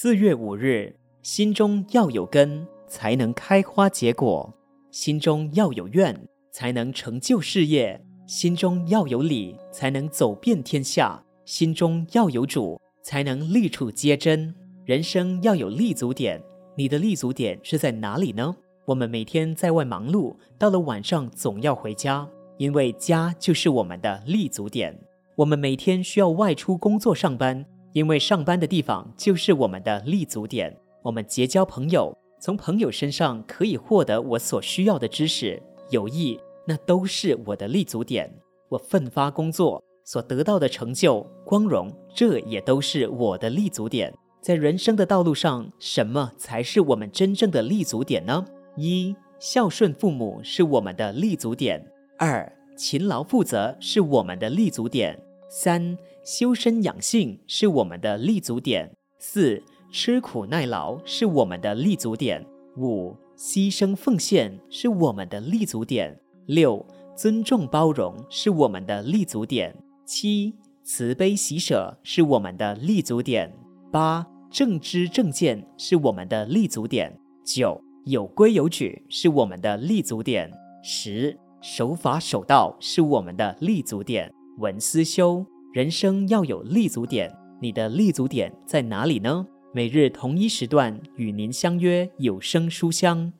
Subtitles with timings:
[0.00, 4.48] 四月五日，心中要有根，才能开花结果；
[4.92, 6.16] 心中要有愿，
[6.52, 14.54] 才能成就事业；心中要有理，才能走遍天下；心中要有主，才能立处皆真。
[14.84, 16.40] 人生要有立足点，
[16.76, 18.54] 你的立足点是在哪里呢？
[18.84, 22.24] 我们每天在外忙碌，到了晚上总要回家，
[22.56, 24.96] 因为家就是我们的立足点。
[25.34, 27.66] 我们每天需要外出工作上班，
[27.98, 30.72] 因为上班的地方就是我们的立足点。
[31.02, 35.60] 我们结交朋友，从朋友身上可以获得我所需要的知识、
[35.90, 38.32] 友谊，那都是我的立足点。
[38.68, 44.14] 我奋发工作所得到的成就、光荣，这也都是我的立足点。
[44.40, 48.46] 在人生的道路上，什么才是我们真正的立足点呢？
[48.76, 51.80] 一、孝顺父母是我们的立足点；
[52.16, 55.20] 二、勤劳负责是我们的立足点。
[55.48, 58.86] 三、修身养性是我们的立足点；
[59.18, 62.42] 四、吃苦耐劳是我们的立足点；
[62.76, 66.12] 五、牺牲奉献是我们的立足点；
[66.46, 66.84] 六、
[67.16, 69.72] 尊重包容是我们的立足点；
[70.04, 73.48] 七、慈悲喜舍是我们的立足点；
[73.90, 77.10] 八、正知正见是我们的立足点；
[77.42, 80.50] 九、有规有矩是我们的立足点；
[80.82, 84.30] 十、守法守道是我们的立足点。
[84.58, 87.32] 文思修，人生要有立足点。
[87.60, 89.46] 你的立足点在哪里呢？
[89.72, 93.32] 每日同一时段与您相约有声书香。